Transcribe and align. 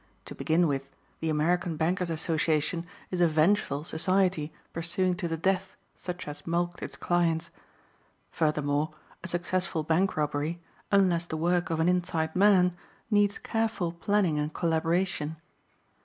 To 0.25 0.33
begin 0.33 0.67
with 0.67 0.89
the 1.19 1.29
American 1.29 1.77
Bankers' 1.77 2.09
Association 2.09 2.87
is 3.11 3.21
a 3.21 3.27
vengeful 3.27 3.83
society 3.83 4.51
pursuing 4.73 5.13
to 5.17 5.27
the 5.27 5.37
death 5.37 5.75
such 5.95 6.27
as 6.27 6.47
mulct 6.47 6.81
its 6.81 6.95
clients. 6.95 7.51
Furthermore, 8.31 8.95
a 9.23 9.27
successful 9.27 9.83
bank 9.83 10.17
robbery, 10.17 10.59
unless 10.91 11.27
the 11.27 11.37
work 11.37 11.69
of 11.69 11.79
an 11.79 11.87
inside 11.87 12.35
man, 12.35 12.75
needs 13.11 13.37
careful 13.37 13.91
planning 13.91 14.39
and 14.39 14.55
collaboration. 14.55 15.35